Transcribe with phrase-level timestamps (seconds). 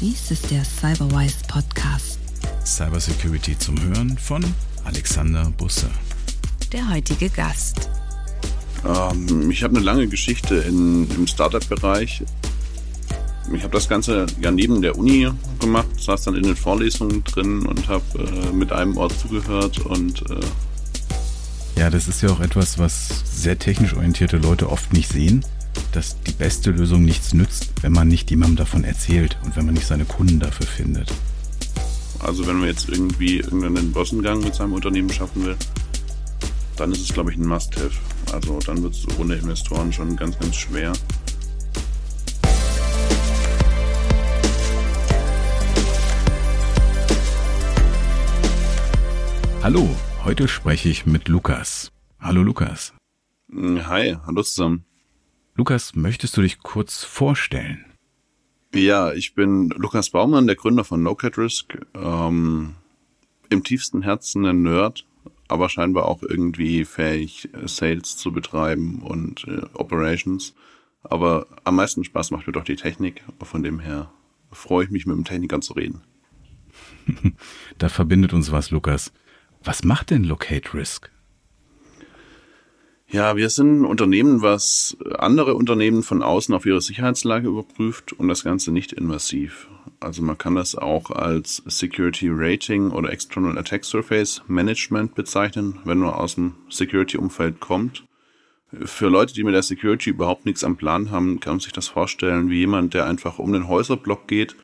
[0.00, 2.20] Dies ist der Cyberwise Podcast.
[2.64, 4.44] Cybersecurity zum Hören von
[4.84, 5.90] Alexander Busse.
[6.72, 7.90] Der heutige Gast.
[8.86, 12.22] Ähm, ich habe eine lange Geschichte in, im Startup-Bereich.
[13.52, 17.66] Ich habe das Ganze ja neben der Uni gemacht, saß dann in den Vorlesungen drin
[17.66, 20.40] und habe äh, mit einem Ort zugehört und äh
[21.74, 25.44] ja, das ist ja auch etwas, was sehr technisch orientierte Leute oft nicht sehen
[25.92, 29.74] dass die beste Lösung nichts nützt, wenn man nicht jemandem davon erzählt und wenn man
[29.74, 31.12] nicht seine Kunden dafür findet.
[32.20, 35.56] Also wenn man jetzt irgendwie irgendeinen Bossengang mit seinem Unternehmen schaffen will,
[36.76, 37.92] dann ist es, glaube ich, ein Must-Have.
[38.32, 40.92] Also dann wird es ohne Investoren schon ganz, ganz schwer.
[49.62, 49.88] Hallo,
[50.24, 51.92] heute spreche ich mit Lukas.
[52.20, 52.94] Hallo Lukas.
[53.52, 54.87] Hi, hallo zusammen.
[55.58, 57.84] Lukas, möchtest du dich kurz vorstellen?
[58.72, 61.76] Ja, ich bin Lukas Baumann, der Gründer von No Cat Risk.
[61.96, 62.76] Ähm,
[63.50, 65.04] Im tiefsten Herzen ein Nerd,
[65.48, 70.54] aber scheinbar auch irgendwie fähig, Sales zu betreiben und äh, Operations.
[71.02, 73.24] Aber am meisten Spaß macht mir doch die Technik.
[73.42, 74.12] Von dem her
[74.52, 76.02] freue ich mich, mit dem Techniker zu reden.
[77.78, 79.12] da verbindet uns was, Lukas.
[79.64, 81.10] Was macht denn Locate Risk?
[83.10, 88.28] Ja, wir sind ein Unternehmen, was andere Unternehmen von außen auf ihre Sicherheitslage überprüft und
[88.28, 89.66] das Ganze nicht invasiv.
[89.98, 95.98] Also man kann das auch als Security Rating oder External Attack Surface Management bezeichnen, wenn
[95.98, 98.04] man aus dem Security-Umfeld kommt.
[98.84, 101.88] Für Leute, die mit der Security überhaupt nichts am Plan haben, kann man sich das
[101.88, 104.54] vorstellen wie jemand, der einfach um den Häuserblock geht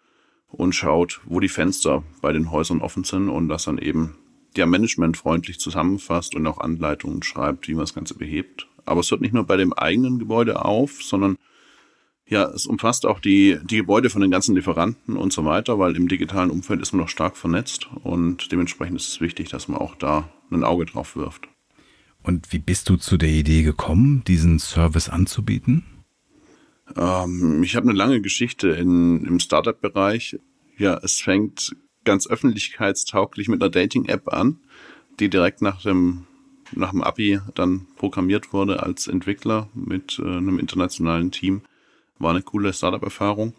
[0.51, 4.19] und schaut, wo die Fenster bei den Häusern offen sind und das dann eben
[4.59, 8.69] ja managementfreundlich zusammenfasst und auch Anleitungen schreibt, wie man das Ganze behebt.
[8.85, 11.37] Aber es hört nicht nur bei dem eigenen Gebäude auf, sondern
[12.27, 15.95] ja, es umfasst auch die, die Gebäude von den ganzen Lieferanten und so weiter, weil
[15.97, 19.79] im digitalen Umfeld ist man noch stark vernetzt und dementsprechend ist es wichtig, dass man
[19.79, 21.49] auch da ein Auge drauf wirft.
[22.23, 25.85] Und wie bist du zu der Idee gekommen, diesen Service anzubieten?
[26.97, 30.39] Ähm, ich habe eine lange Geschichte in, im Startup-Bereich.
[30.79, 34.59] Ja, es fängt ganz öffentlichkeitstauglich mit einer Dating-App an,
[35.21, 36.27] die direkt nach dem,
[36.73, 41.63] nach dem Abi dann programmiert wurde als Entwickler mit äh, einem internationalen Team.
[42.19, 43.55] War eine coole Startup-Erfahrung.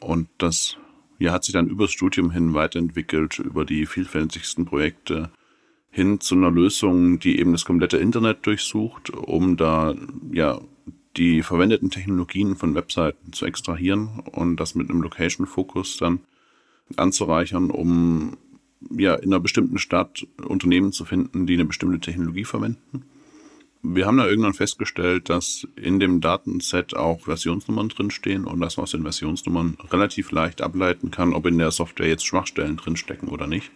[0.00, 0.76] Und das
[1.18, 5.30] ja, hat sich dann übers Studium hin weiterentwickelt, über die vielfältigsten Projekte
[5.90, 9.94] hin zu einer Lösung, die eben das komplette Internet durchsucht, um da
[10.30, 10.60] ja
[11.16, 16.20] die verwendeten Technologien von Webseiten zu extrahieren und das mit einem Location-Fokus dann
[16.96, 18.36] anzureichern, um
[18.90, 23.02] ja in einer bestimmten Stadt Unternehmen zu finden, die eine bestimmte Technologie verwenden.
[23.82, 28.84] Wir haben da irgendwann festgestellt, dass in dem Datenset auch Versionsnummern drinstehen und dass man
[28.84, 33.46] aus den Versionsnummern relativ leicht ableiten kann, ob in der Software jetzt Schwachstellen drinstecken oder
[33.46, 33.70] nicht.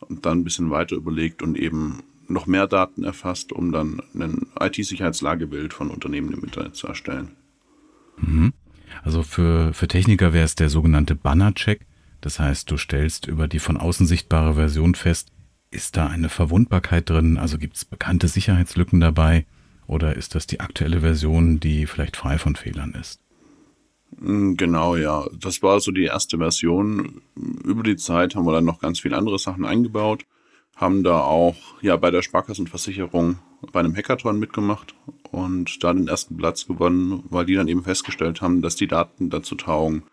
[0.00, 4.46] Und dann ein bisschen weiter überlegt und eben noch mehr Daten erfasst, um dann ein
[4.60, 7.30] IT-Sicherheitslagebild von Unternehmen im Internet zu erstellen.
[8.18, 8.52] Mhm.
[9.02, 11.86] Also für, für Techniker wäre es der sogenannte Banner-Check.
[12.20, 15.32] Das heißt, du stellst über die von außen sichtbare Version fest,
[15.70, 19.46] ist da eine Verwundbarkeit drin, also gibt es bekannte Sicherheitslücken dabei
[19.86, 23.20] oder ist das die aktuelle Version, die vielleicht frei von Fehlern ist?
[24.18, 25.26] Mm, genau, ja.
[25.40, 27.20] Das war so die erste Version.
[27.64, 30.24] Über die Zeit haben wir dann noch ganz viele andere Sachen eingebaut,
[30.76, 33.38] haben da auch ja bei der Sparkassenversicherung
[33.72, 34.94] bei einem Hackathon mitgemacht
[35.32, 39.30] und da den ersten Platz gewonnen, weil die dann eben festgestellt haben, dass die Daten
[39.30, 40.04] dazu taugen,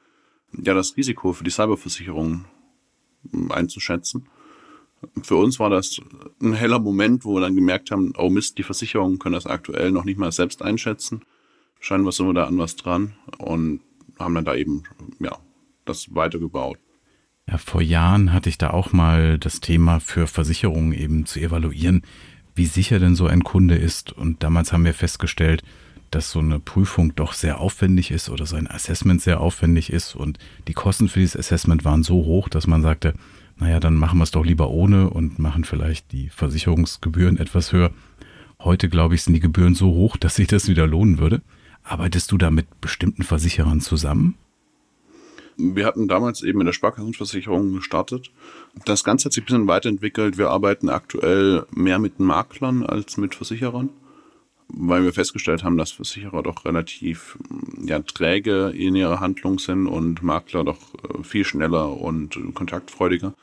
[0.63, 2.45] ja, das Risiko für die Cyberversicherung
[3.49, 4.27] einzuschätzen.
[5.23, 6.01] Für uns war das
[6.41, 9.91] ein heller Moment, wo wir dann gemerkt haben, oh Mist, die Versicherungen können das aktuell
[9.91, 11.21] noch nicht mal selbst einschätzen.
[11.79, 13.81] Scheinbar sind wir da an was dran und
[14.17, 14.83] haben dann da eben,
[15.19, 15.38] ja,
[15.85, 16.79] das weitergebaut.
[17.47, 22.01] Ja, vor Jahren hatte ich da auch mal das Thema für Versicherungen eben zu evaluieren,
[22.55, 24.11] wie sicher denn so ein Kunde ist.
[24.11, 25.61] Und damals haben wir festgestellt,
[26.11, 30.16] dass so eine Prüfung doch sehr aufwendig ist oder so ein Assessment sehr aufwendig ist
[30.16, 33.13] und die Kosten für dieses Assessment waren so hoch, dass man sagte,
[33.57, 37.91] naja, dann machen wir es doch lieber ohne und machen vielleicht die Versicherungsgebühren etwas höher.
[38.59, 41.41] Heute, glaube ich, sind die Gebühren so hoch, dass sich das wieder lohnen würde.
[41.84, 44.35] Arbeitest du da mit bestimmten Versicherern zusammen?
[45.57, 48.31] Wir hatten damals eben in der Sparkassenversicherung gestartet.
[48.84, 50.37] Das Ganze hat sich ein bisschen weiterentwickelt.
[50.37, 53.90] Wir arbeiten aktuell mehr mit Maklern als mit Versicherern
[54.67, 57.38] weil wir festgestellt haben, dass Versicherer doch relativ
[57.84, 63.34] ja, träge in ihrer Handlung sind und Makler doch äh, viel schneller und kontaktfreudiger.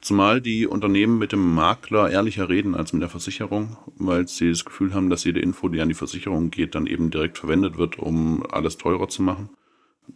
[0.00, 4.64] Zumal die Unternehmen mit dem Makler ehrlicher reden als mit der Versicherung, weil sie das
[4.64, 7.98] Gefühl haben, dass jede Info, die an die Versicherung geht, dann eben direkt verwendet wird,
[7.98, 9.50] um alles teurer zu machen.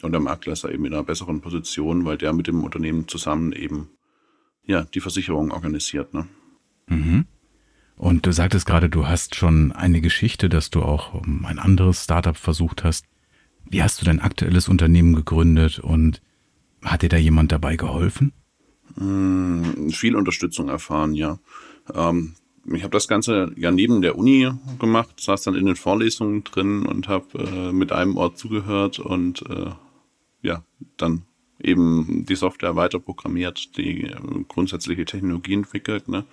[0.03, 3.07] Und der Makler ist da eben in einer besseren Position, weil der mit dem Unternehmen
[3.09, 3.91] zusammen eben
[4.65, 6.15] ja die Versicherung organisiert.
[6.15, 6.27] Ne?
[6.87, 7.27] Mhm.
[7.96, 12.37] Und du sagtest gerade, du hast schon eine Geschichte, dass du auch ein anderes Startup
[12.37, 13.06] versucht hast.
[13.64, 16.20] Wie hast du dein aktuelles Unternehmen gegründet und
[16.82, 18.32] hat dir da jemand dabei geholfen?
[18.96, 21.38] Hm, viel Unterstützung erfahren, ja.
[21.94, 22.35] Ähm,
[22.73, 26.87] ich habe das Ganze ja neben der Uni gemacht, saß dann in den Vorlesungen drin
[26.87, 29.70] und habe äh, mit einem Ort zugehört und äh,
[30.43, 30.62] ja,
[30.96, 31.23] dann
[31.61, 34.17] eben die Software weiter programmiert, die äh,
[34.49, 36.25] grundsätzliche Technologie entwickelt, ne?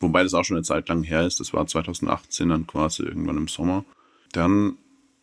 [0.00, 3.38] Wobei das auch schon eine Zeit lang her ist, das war 2018 dann quasi irgendwann
[3.38, 3.84] im Sommer.
[4.32, 4.76] Dann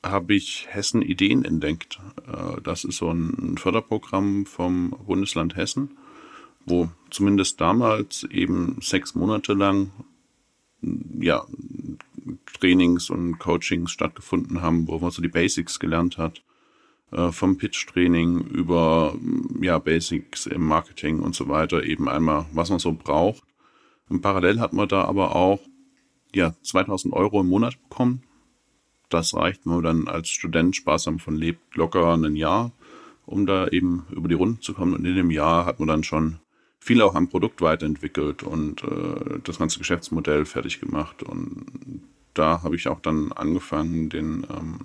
[0.04, 2.00] habe ich Hessen Ideen entdeckt.
[2.28, 5.98] Äh, das ist so ein Förderprogramm vom Bundesland Hessen,
[6.66, 9.92] wo zumindest damals eben sechs Monate lang
[11.20, 11.46] ja,
[12.60, 16.42] Trainings und Coachings stattgefunden haben, wo man so die Basics gelernt hat.
[17.12, 19.16] Äh, vom Pitch-Training über
[19.62, 23.44] ja, Basics im Marketing und so weiter, eben einmal, was man so braucht.
[24.10, 25.60] Und parallel hat man da aber auch
[26.34, 28.24] ja, 2000 Euro im Monat bekommen
[29.14, 32.72] das reicht, wenn man dann als Student sparsam von lebt, locker ein Jahr,
[33.26, 34.94] um da eben über die Runden zu kommen.
[34.94, 36.40] Und in dem Jahr hat man dann schon
[36.80, 41.24] viel auch am Produkt weiterentwickelt und äh, das ganze Geschäftsmodell fertig gemacht.
[41.24, 42.02] Und
[42.34, 44.80] da habe ich auch dann angefangen, den, ähm,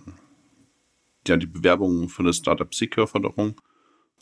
[1.26, 3.60] ja, die Bewerbung für eine Startup Seeker Förderung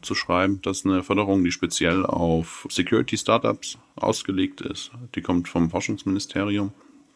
[0.02, 0.60] zu schreiben.
[0.62, 4.90] Das ist eine Förderung, die speziell auf Security Startups ausgelegt ist.
[5.14, 6.72] Die kommt vom Forschungsministerium.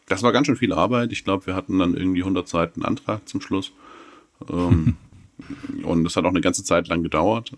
[0.06, 1.12] Das war ganz schön viel Arbeit.
[1.12, 3.72] Ich glaube, wir hatten dann irgendwie 100 Seiten Antrag zum Schluss.
[4.48, 4.96] Ähm,
[5.84, 7.52] und das hat auch eine ganze Zeit lang gedauert.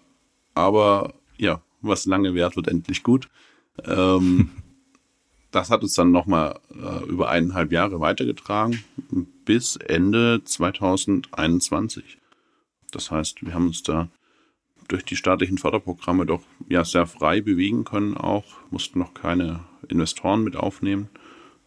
[0.55, 3.29] Aber ja, was lange währt, wird endlich gut.
[3.85, 4.51] Ähm,
[5.51, 8.83] das hat uns dann nochmal äh, über eineinhalb Jahre weitergetragen
[9.45, 12.19] bis Ende 2021.
[12.91, 14.09] Das heißt, wir haben uns da
[14.93, 20.45] durch die staatlichen Förderprogramme doch ja sehr frei bewegen können auch, mussten noch keine Investoren
[20.45, 21.09] mit aufnehmen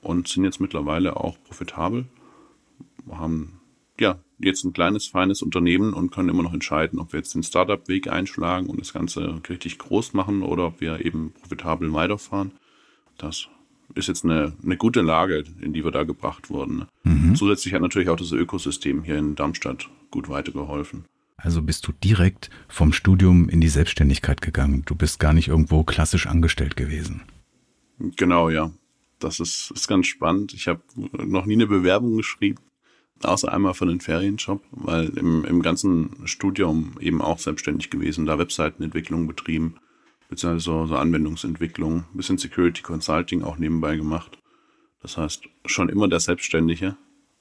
[0.01, 2.05] und sind jetzt mittlerweile auch profitabel.
[3.03, 3.53] Wir haben
[3.99, 7.41] ja jetzt ein kleines, feines Unternehmen und können immer noch entscheiden, ob wir jetzt den
[7.41, 12.51] Startup-Weg einschlagen und das Ganze richtig groß machen oder ob wir eben profitabel weiterfahren.
[13.17, 13.47] Das
[13.95, 16.85] ist jetzt eine, eine gute Lage, in die wir da gebracht wurden.
[17.03, 17.35] Mhm.
[17.35, 21.05] Zusätzlich hat natürlich auch das Ökosystem hier in Darmstadt gut weitergeholfen.
[21.37, 24.83] Also bist du direkt vom Studium in die Selbstständigkeit gegangen.
[24.85, 27.23] Du bist gar nicht irgendwo klassisch angestellt gewesen.
[27.99, 28.71] Genau, ja
[29.19, 30.53] das ist, ist ganz spannend.
[30.53, 32.59] Ich habe noch nie eine Bewerbung geschrieben,
[33.23, 38.37] außer einmal für den Ferienjob, weil im, im ganzen Studium eben auch selbstständig gewesen, da
[38.37, 39.75] Webseitenentwicklung betrieben,
[40.29, 44.37] beziehungsweise so, so Anwendungsentwicklung, bisschen Security Consulting auch nebenbei gemacht.
[45.01, 46.97] Das heißt, schon immer der Selbstständige.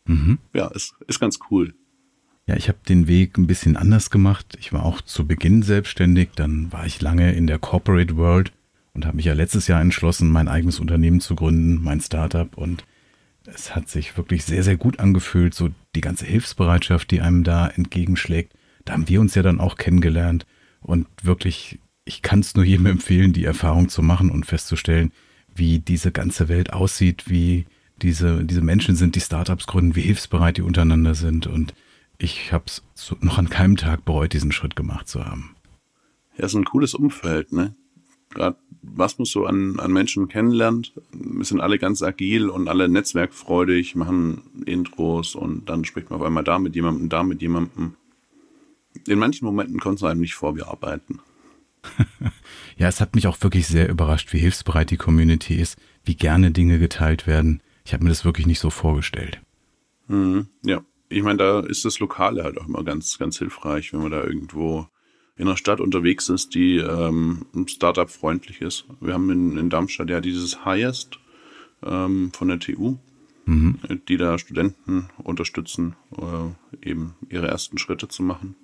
[0.06, 0.38] Mhm.
[0.52, 1.74] Ja, ist, ist ganz cool.
[2.46, 4.56] Ja, ich habe den Weg ein bisschen anders gemacht.
[4.60, 8.52] Ich war auch zu Beginn selbstständig, dann war ich lange in der Corporate World
[8.92, 12.56] und habe mich ja letztes Jahr entschlossen, mein eigenes Unternehmen zu gründen, mein Startup.
[12.56, 12.84] Und
[13.46, 17.66] es hat sich wirklich sehr, sehr gut angefühlt, so die ganze Hilfsbereitschaft, die einem da
[17.66, 18.52] entgegenschlägt.
[18.84, 20.46] Da haben wir uns ja dann auch kennengelernt
[20.82, 25.12] und wirklich, ich kann es nur jedem empfehlen, die Erfahrung zu machen und festzustellen,
[25.54, 27.64] wie diese ganze Welt aussieht, wie
[28.02, 31.46] diese, diese Menschen sind, die Startups gründen, wie hilfsbereit die untereinander sind.
[31.46, 31.72] Und
[32.18, 32.82] ich habe es
[33.20, 35.56] noch an keinem Tag bereut, diesen Schritt gemacht zu haben.
[36.36, 37.74] Ja, ist ein cooles Umfeld, ne?
[38.30, 40.92] Gerade was man so an, an Menschen kennenlernt.
[41.12, 46.26] Wir sind alle ganz agil und alle netzwerkfreudig, machen Intros und dann spricht man auf
[46.26, 47.94] einmal da mit jemandem, da mit jemandem.
[49.08, 51.20] In manchen Momenten kommt es einem nicht vor, wir arbeiten.
[52.76, 56.50] ja, es hat mich auch wirklich sehr überrascht, wie hilfsbereit die Community ist, wie gerne
[56.50, 57.62] Dinge geteilt werden.
[57.84, 59.40] Ich habe mir das wirklich nicht so vorgestellt.
[60.08, 60.82] Mhm, ja,
[61.14, 64.24] ich meine, da ist das Lokale halt auch immer ganz, ganz hilfreich, wenn man da
[64.24, 64.88] irgendwo
[65.36, 68.86] in einer Stadt unterwegs ist, die ähm, Startup-freundlich ist.
[69.00, 71.18] Wir haben in, in Darmstadt ja dieses Highest
[71.84, 72.96] ähm, von der TU,
[73.46, 73.78] mhm.
[74.08, 78.56] die da Studenten unterstützen, äh, eben ihre ersten Schritte zu machen.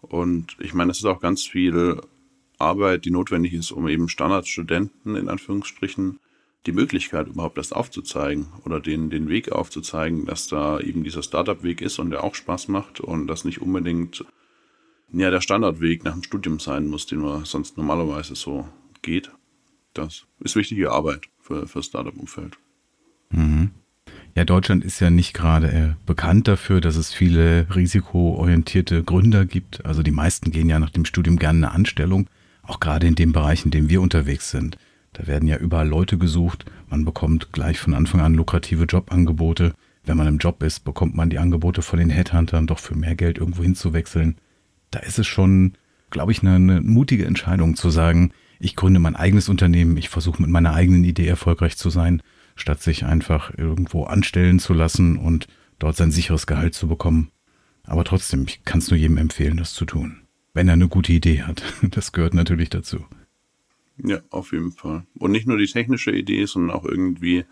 [0.00, 2.00] Und ich meine, es ist auch ganz viel
[2.58, 6.18] Arbeit, die notwendig ist, um eben Standardstudenten in Anführungsstrichen
[6.66, 11.80] die Möglichkeit überhaupt das aufzuzeigen oder den, den Weg aufzuzeigen, dass da eben dieser Startup-Weg
[11.80, 14.24] ist und der auch Spaß macht und das nicht unbedingt
[15.12, 18.68] ja, der Standardweg nach dem Studium sein muss, den man sonst normalerweise so
[19.02, 19.30] geht.
[19.94, 22.58] Das ist wichtige Arbeit für, für Startup-Umfeld.
[23.30, 23.70] Mhm.
[24.34, 29.84] Ja, Deutschland ist ja nicht gerade äh, bekannt dafür, dass es viele risikoorientierte Gründer gibt.
[29.84, 32.28] Also die meisten gehen ja nach dem Studium gerne eine Anstellung,
[32.62, 34.78] auch gerade in dem Bereich, in dem wir unterwegs sind.
[35.12, 36.64] Da werden ja überall Leute gesucht.
[36.88, 39.74] Man bekommt gleich von Anfang an lukrative Jobangebote.
[40.04, 43.14] Wenn man im Job ist, bekommt man die Angebote von den Headhuntern, doch für mehr
[43.14, 44.36] Geld irgendwo hinzuwechseln
[44.90, 45.74] da ist es schon,
[46.10, 50.42] glaube ich, eine, eine mutige Entscheidung zu sagen, ich gründe mein eigenes Unternehmen, ich versuche
[50.42, 52.22] mit meiner eigenen Idee erfolgreich zu sein,
[52.56, 55.46] statt sich einfach irgendwo anstellen zu lassen und
[55.78, 57.30] dort sein sicheres Gehalt zu bekommen.
[57.84, 60.22] Aber trotzdem, ich kann es nur jedem empfehlen, das zu tun.
[60.54, 61.62] Wenn er eine gute Idee hat.
[61.90, 63.04] Das gehört natürlich dazu.
[64.02, 65.04] Ja, auf jeden Fall.
[65.18, 67.44] Und nicht nur die technische Idee, sondern auch irgendwie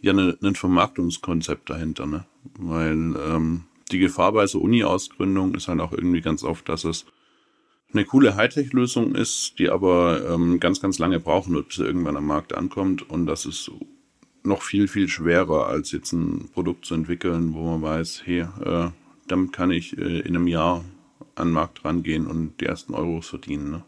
[0.00, 2.26] ja ne, ein Vermarktungskonzept dahinter, ne?
[2.58, 7.06] Weil ähm, die Gefahr bei so Uni-Ausgründungen ist halt auch irgendwie ganz oft, dass es
[7.92, 12.16] eine coole Hightech-Lösung ist, die aber ähm, ganz, ganz lange brauchen wird, bis sie irgendwann
[12.16, 13.70] am Markt ankommt und das ist
[14.42, 18.90] noch viel, viel schwerer, als jetzt ein Produkt zu entwickeln, wo man weiß, hey, äh,
[19.26, 20.84] damit kann ich äh, in einem Jahr
[21.34, 23.70] an den Markt rangehen und die ersten Euros verdienen.
[23.70, 23.84] Ne?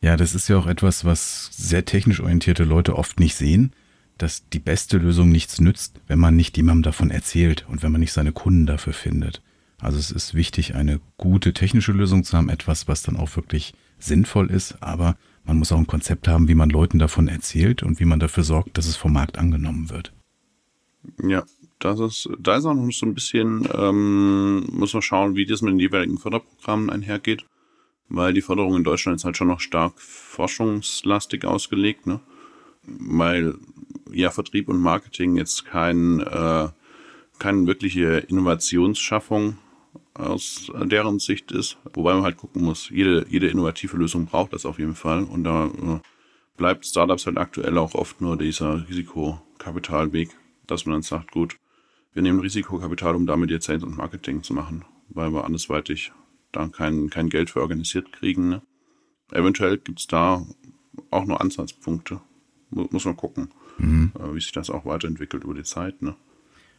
[0.00, 3.72] Ja, das ist ja auch etwas, was sehr technisch orientierte Leute oft nicht sehen,
[4.16, 8.00] dass die beste Lösung nichts nützt, wenn man nicht jemandem davon erzählt und wenn man
[8.00, 9.42] nicht seine Kunden dafür findet.
[9.80, 13.74] Also es ist wichtig, eine gute technische Lösung zu haben, etwas, was dann auch wirklich
[13.98, 18.00] sinnvoll ist, aber man muss auch ein Konzept haben, wie man Leuten davon erzählt und
[18.00, 20.12] wie man dafür sorgt, dass es vom Markt angenommen wird.
[21.22, 21.44] Ja,
[21.78, 25.62] das ist, da ist auch noch so ein bisschen, ähm, muss man schauen, wie das
[25.62, 27.46] mit den jeweiligen Förderprogrammen einhergeht,
[28.08, 32.20] weil die Förderung in Deutschland ist halt schon noch stark forschungslastig ausgelegt, ne?
[32.84, 33.54] Weil
[34.10, 36.68] ja Vertrieb und Marketing jetzt kein, äh,
[37.38, 39.58] keine wirkliche Innovationsschaffung
[40.14, 44.66] aus deren Sicht ist, wobei man halt gucken muss, jede, jede innovative Lösung braucht das
[44.66, 46.00] auf jeden Fall und da äh,
[46.56, 50.30] bleibt Startups halt aktuell auch oft nur dieser Risikokapitalweg,
[50.66, 51.56] dass man dann sagt, gut,
[52.14, 56.12] wir nehmen Risikokapital, um damit jetzt Sales und Marketing zu machen, weil wir andersweitig
[56.52, 58.48] da kein, kein Geld für organisiert kriegen.
[58.48, 58.62] Ne?
[59.32, 60.44] Eventuell gibt es da
[61.10, 62.20] auch nur Ansatzpunkte.
[62.70, 64.12] Muss man gucken, mhm.
[64.18, 66.02] Äh, wie sich das auch weiterentwickelt über die Zeit.
[66.02, 66.14] Ne?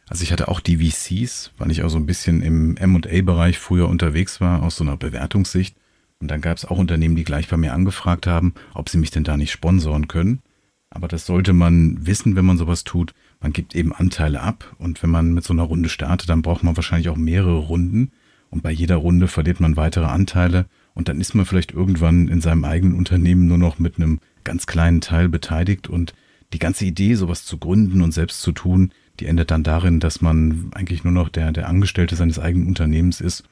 [0.08, 3.88] Also ich hatte auch die VCs, weil ich auch so ein bisschen im MA-Bereich früher
[3.88, 5.76] unterwegs war, aus so einer Bewertungssicht.
[6.20, 9.10] Und dann gab es auch Unternehmen, die gleich bei mir angefragt haben, ob sie mich
[9.10, 10.42] denn da nicht sponsoren können.
[10.90, 13.14] Aber das sollte man wissen, wenn man sowas tut.
[13.40, 16.64] Man gibt eben Anteile ab und wenn man mit so einer Runde startet, dann braucht
[16.64, 18.10] man wahrscheinlich auch mehrere Runden.
[18.50, 22.40] Und bei jeder Runde verliert man weitere Anteile und dann ist man vielleicht irgendwann in
[22.40, 26.14] seinem eigenen Unternehmen nur noch mit einem ganz kleinen Teil beteiligt und
[26.52, 30.20] die ganze Idee, sowas zu gründen und selbst zu tun, die endet dann darin, dass
[30.20, 33.44] man eigentlich nur noch der, der Angestellte seines eigenen Unternehmens ist.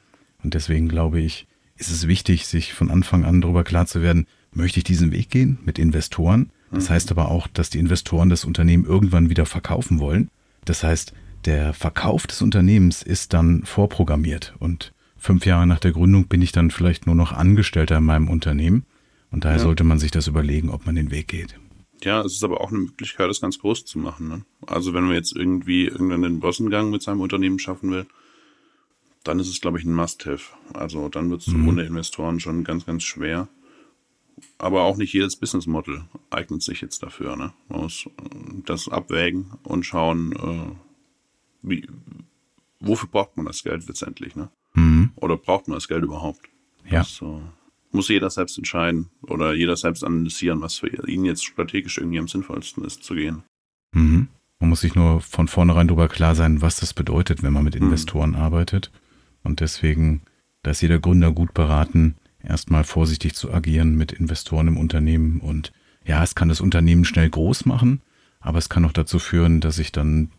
[0.43, 4.25] Und deswegen glaube ich, ist es wichtig, sich von Anfang an darüber klar zu werden,
[4.51, 6.51] möchte ich diesen Weg gehen mit Investoren?
[6.71, 6.93] Das mhm.
[6.93, 10.29] heißt aber auch, dass die Investoren das Unternehmen irgendwann wieder verkaufen wollen.
[10.65, 11.13] Das heißt,
[11.45, 16.51] der Verkauf des Unternehmens ist dann vorprogrammiert und fünf Jahre nach der Gründung bin ich
[16.51, 18.85] dann vielleicht nur noch Angestellter in meinem Unternehmen.
[19.31, 19.63] Und daher ja.
[19.63, 21.59] sollte man sich das überlegen, ob man den Weg geht.
[22.03, 24.27] Ja, es ist aber auch eine Möglichkeit, das ganz groß zu machen.
[24.27, 24.45] Ne?
[24.65, 28.05] Also wenn man jetzt irgendwie irgendwann den Börsengang mit seinem Unternehmen schaffen will,
[29.23, 30.53] dann ist es, glaube ich, ein Must-Have.
[30.73, 31.67] Also dann wird es mhm.
[31.67, 33.49] ohne Investoren schon ganz, ganz schwer.
[34.57, 37.35] Aber auch nicht jedes Business Model eignet sich jetzt dafür.
[37.35, 37.51] Ne?
[37.67, 38.09] Man muss äh,
[38.65, 40.88] das abwägen und schauen, äh,
[41.61, 41.87] wie,
[42.79, 44.35] wofür braucht man das Geld letztendlich.
[44.35, 44.49] Ne?
[44.73, 45.11] Mhm.
[45.15, 46.41] Oder braucht man das Geld überhaupt?
[46.89, 47.01] Ja.
[47.01, 47.41] Äh,
[47.91, 52.27] muss jeder selbst entscheiden oder jeder selbst analysieren, was für ihn jetzt strategisch irgendwie am
[52.27, 53.43] sinnvollsten ist zu gehen.
[53.93, 54.27] Mhm.
[54.59, 57.75] Man muss sich nur von vornherein darüber klar sein, was das bedeutet, wenn man mit
[57.75, 57.83] mhm.
[57.83, 58.35] Investoren mhm.
[58.35, 58.91] arbeitet.
[59.43, 60.21] Und deswegen,
[60.63, 65.39] da ist jeder Gründer gut beraten, erstmal vorsichtig zu agieren mit Investoren im Unternehmen.
[65.39, 65.71] Und
[66.05, 68.01] ja, es kann das Unternehmen schnell groß machen,
[68.39, 70.31] aber es kann auch dazu führen, dass ich dann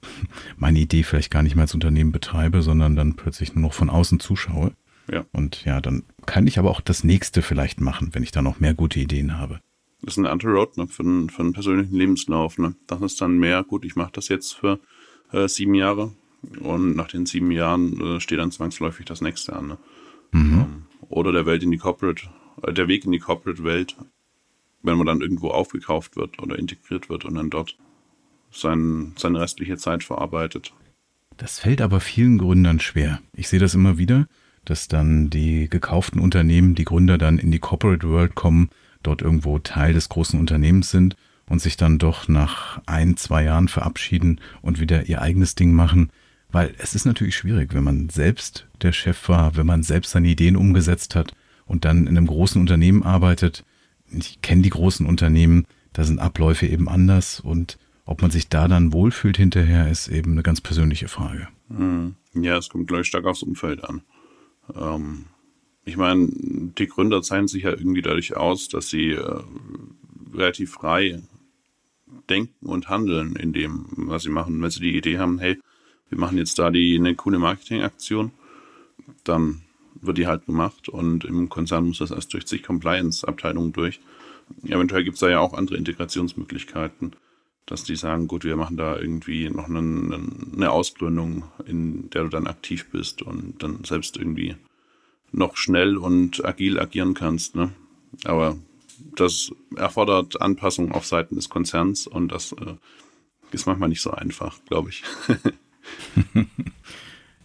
[0.56, 3.90] meine Idee vielleicht gar nicht mehr als Unternehmen betreibe, sondern dann plötzlich nur noch von
[3.90, 4.72] außen zuschaue.
[5.10, 5.24] Ja.
[5.32, 8.60] Und ja, dann kann ich aber auch das nächste vielleicht machen, wenn ich da noch
[8.60, 9.60] mehr gute Ideen habe.
[10.02, 12.58] Das ist eine andere Roadmap für einen, für einen persönlichen Lebenslauf.
[12.58, 12.74] Ne?
[12.86, 14.78] Das ist dann mehr, gut, ich mache das jetzt für
[15.32, 16.12] äh, sieben Jahre
[16.60, 19.68] und nach den sieben Jahren äh, steht dann zwangsläufig das nächste an.
[19.68, 19.78] Ne?
[20.32, 20.52] Mhm.
[20.52, 22.28] Ähm, oder der Welt in die Corporate,
[22.62, 23.96] äh, der Weg in die Corporate-Welt,
[24.82, 27.76] wenn man dann irgendwo aufgekauft wird oder integriert wird und dann dort
[28.50, 30.72] sein, seine restliche Zeit verarbeitet.
[31.36, 33.20] Das fällt aber vielen Gründern schwer.
[33.34, 34.26] Ich sehe das immer wieder
[34.64, 38.70] dass dann die gekauften Unternehmen, die Gründer dann in die Corporate World kommen,
[39.02, 41.16] dort irgendwo Teil des großen Unternehmens sind
[41.48, 46.10] und sich dann doch nach ein, zwei Jahren verabschieden und wieder ihr eigenes Ding machen.
[46.52, 50.28] Weil es ist natürlich schwierig, wenn man selbst der Chef war, wenn man selbst seine
[50.28, 51.32] Ideen umgesetzt hat
[51.64, 53.64] und dann in einem großen Unternehmen arbeitet.
[54.10, 57.78] Ich kenne die großen Unternehmen, da sind Abläufe eben anders und
[58.10, 61.46] ob man sich da dann wohlfühlt hinterher, ist eben eine ganz persönliche Frage.
[61.68, 62.16] Hm.
[62.34, 64.02] Ja, es kommt gleich stark aufs Umfeld an.
[64.74, 65.26] Ähm,
[65.84, 69.40] ich meine, die Gründer zeichnen sich ja irgendwie dadurch aus, dass sie äh,
[70.34, 71.22] relativ frei
[72.28, 74.60] denken und handeln in dem, was sie machen.
[74.60, 75.60] Wenn sie die Idee haben, hey,
[76.08, 78.32] wir machen jetzt da die eine coole Marketingaktion,
[79.22, 79.62] dann
[80.00, 84.00] wird die halt gemacht und im Konzern muss das erst durch zig Compliance-Abteilungen durch.
[84.64, 87.12] Eventuell gibt es da ja auch andere Integrationsmöglichkeiten,
[87.70, 90.20] dass die sagen, gut, wir machen da irgendwie noch eine,
[90.54, 94.56] eine Ausgründung, in der du dann aktiv bist und dann selbst irgendwie
[95.30, 97.54] noch schnell und agil agieren kannst.
[97.54, 97.70] Ne?
[98.24, 98.56] Aber
[99.14, 102.74] das erfordert Anpassungen auf Seiten des Konzerns und das äh,
[103.52, 105.04] ist manchmal nicht so einfach, glaube ich.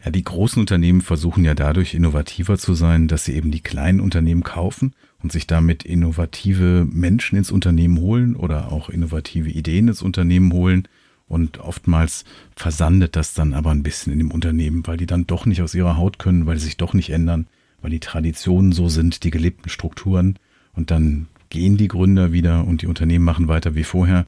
[0.04, 4.00] ja, die großen Unternehmen versuchen ja dadurch innovativer zu sein, dass sie eben die kleinen
[4.00, 10.04] Unternehmen kaufen und sich damit innovative Menschen ins Unternehmen holen oder auch innovative Ideen ins
[10.04, 10.88] Unternehmen holen.
[11.28, 15.48] Und oftmals versandet das dann aber ein bisschen in dem Unternehmen, weil die dann doch
[15.48, 17.48] nicht aus ihrer Haut können, weil sie sich doch nicht ändern,
[17.82, 20.38] weil die Traditionen so sind, die gelebten Strukturen.
[20.74, 24.28] Und dann gehen die Gründer wieder und die Unternehmen machen weiter wie vorher.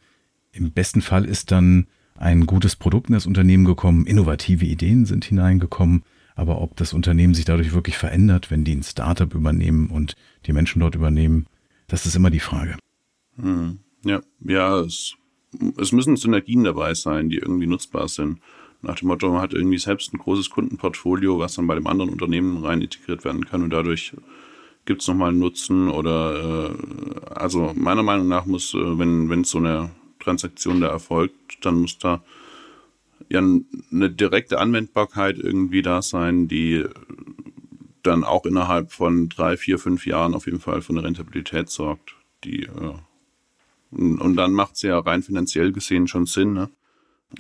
[0.51, 1.85] Im besten Fall ist dann
[2.15, 6.01] ein gutes Produkt in das Unternehmen gekommen, innovative Ideen sind hineingekommen,
[6.38, 10.15] aber ob das Unternehmen sich dadurch wirklich verändert, wenn die ein Startup übernehmen und
[10.46, 11.48] die Menschen dort übernehmen,
[11.88, 12.77] das ist immer die Frage.
[13.38, 13.79] Hm.
[14.06, 15.15] Ja, ja, es,
[15.77, 18.39] es müssen Synergien dabei sein, die irgendwie nutzbar sind.
[18.84, 22.12] Nach dem Motto, man hat irgendwie selbst ein großes Kundenportfolio, was dann bei dem anderen
[22.12, 24.13] Unternehmen rein integriert werden kann und dadurch
[24.86, 29.44] gibt es nochmal einen Nutzen oder äh, also meiner Meinung nach muss, äh, wenn, wenn
[29.44, 29.89] so eine
[30.20, 32.24] Transaktion da erfolgt, dann muss da
[33.29, 36.86] ja eine direkte Anwendbarkeit irgendwie da sein, die
[38.03, 42.15] dann auch innerhalb von drei, vier, fünf Jahren auf jeden Fall für eine Rentabilität sorgt.
[42.43, 42.93] Die, äh,
[43.91, 46.69] und, und, dann macht es ja rein finanziell gesehen schon Sinn, ne?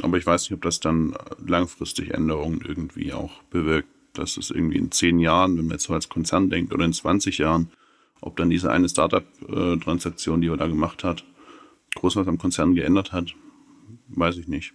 [0.01, 1.15] Aber ich weiß nicht, ob das dann
[1.45, 5.93] langfristig Änderungen irgendwie auch bewirkt, dass es irgendwie in zehn Jahren, wenn man jetzt so
[5.93, 7.71] als Konzern denkt, oder in 20 Jahren,
[8.19, 11.23] ob dann diese eine Startup-Transaktion, die man da gemacht hat,
[11.95, 13.33] groß was am Konzern geändert hat,
[14.09, 14.73] weiß ich nicht.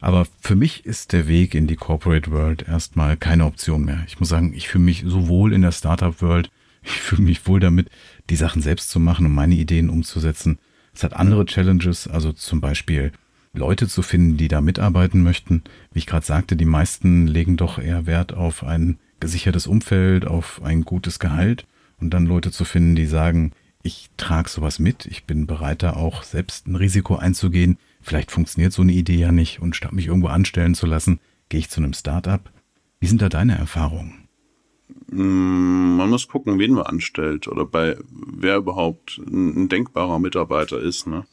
[0.00, 4.02] Aber für mich ist der Weg in die Corporate World erstmal keine Option mehr.
[4.06, 6.50] Ich muss sagen, ich fühle mich so wohl in der Startup World.
[6.82, 7.90] Ich fühle mich wohl damit,
[8.30, 10.58] die Sachen selbst zu machen und meine Ideen umzusetzen.
[10.94, 13.12] Es hat andere Challenges, also zum Beispiel
[13.52, 15.62] Leute zu finden, die da mitarbeiten möchten.
[15.92, 20.62] Wie ich gerade sagte, die meisten legen doch eher Wert auf ein gesichertes Umfeld, auf
[20.62, 21.66] ein gutes Gehalt
[22.00, 25.94] und dann Leute zu finden, die sagen, ich trage sowas mit, ich bin bereit da
[25.94, 30.06] auch selbst ein Risiko einzugehen, Vielleicht funktioniert so eine Idee ja nicht und statt mich
[30.06, 32.50] irgendwo anstellen zu lassen, gehe ich zu einem Start-up.
[32.98, 34.28] Wie sind da deine Erfahrungen?
[35.10, 41.06] Mm, man muss gucken, wen man anstellt oder bei wer überhaupt ein denkbarer Mitarbeiter ist.
[41.06, 41.24] Ne?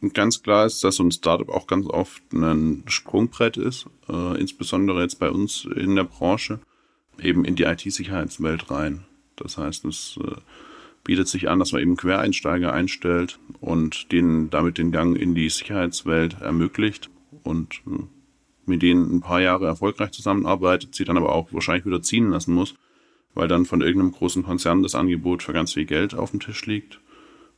[0.00, 4.40] Und ganz klar ist, dass so ein Startup auch ganz oft ein Sprungbrett ist, äh,
[4.40, 6.60] insbesondere jetzt bei uns in der Branche,
[7.20, 9.04] eben in die IT-Sicherheitswelt rein.
[9.36, 10.36] Das heißt, es äh,
[11.04, 15.48] bietet sich an, dass man eben Quereinsteiger einstellt und denen damit den Gang in die
[15.48, 17.10] Sicherheitswelt ermöglicht
[17.42, 18.04] und äh,
[18.66, 22.54] mit denen ein paar Jahre erfolgreich zusammenarbeitet, sie dann aber auch wahrscheinlich wieder ziehen lassen
[22.54, 22.74] muss,
[23.34, 26.66] weil dann von irgendeinem großen Konzern das Angebot für ganz viel Geld auf dem Tisch
[26.66, 27.00] liegt.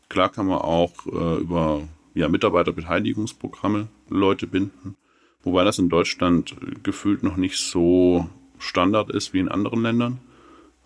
[0.09, 4.97] Klar kann man auch äh, über ja, Mitarbeiterbeteiligungsprogramme Leute binden,
[5.43, 8.29] wobei das in Deutschland gefühlt noch nicht so
[8.59, 10.19] Standard ist wie in anderen Ländern.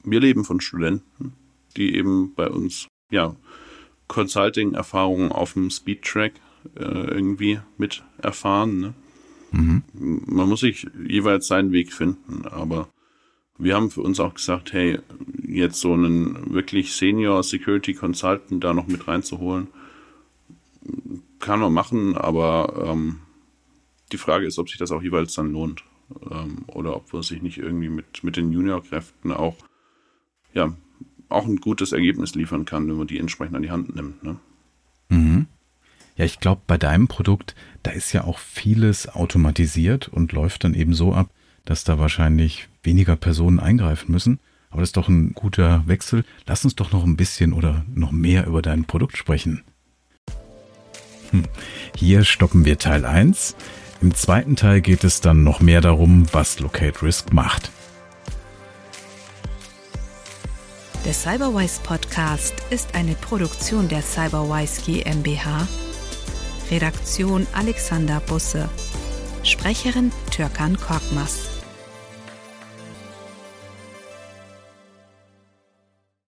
[0.05, 1.35] Wir leben von Studenten
[1.77, 3.37] die eben bei uns ja
[4.09, 6.35] Consulting-Erfahrungen auf dem Speedtrack
[6.77, 8.81] äh, irgendwie mit erfahren.
[8.81, 8.95] Ne?
[9.53, 9.83] Mhm.
[9.95, 12.89] Man muss sich jeweils seinen Weg finden, aber
[13.59, 14.99] wir haben für uns auch gesagt, hey,
[15.47, 19.69] jetzt so einen wirklich Senior Security Consultant da noch mit reinzuholen,
[21.39, 23.21] kann man machen, aber ähm,
[24.13, 25.85] die Frage ist, ob sich das auch jeweils dann lohnt
[26.31, 29.57] ähm, oder ob man sich nicht irgendwie mit, mit den Junior-Kräften auch
[30.53, 30.73] ja,
[31.29, 34.23] auch ein gutes Ergebnis liefern kann, wenn man die entsprechend an die Hand nimmt.
[34.23, 34.37] Ne?
[35.09, 35.47] Mhm.
[36.17, 40.75] Ja, ich glaube, bei deinem Produkt, da ist ja auch vieles automatisiert und läuft dann
[40.75, 41.31] eben so ab,
[41.65, 44.39] dass da wahrscheinlich weniger Personen eingreifen müssen.
[44.71, 46.25] Aber das ist doch ein guter Wechsel.
[46.47, 49.63] Lass uns doch noch ein bisschen oder noch mehr über dein Produkt sprechen.
[51.31, 51.45] Hm.
[51.97, 53.57] Hier stoppen wir Teil 1.
[54.01, 57.71] Im zweiten Teil geht es dann noch mehr darum, was Locate Risk macht.
[61.07, 65.69] Der Cyberwise Podcast ist eine Produktion der Cyberwise GmbH.
[66.69, 68.69] Redaktion Alexander Busse.
[69.45, 71.56] Sprecherin Türkan Korkmaz.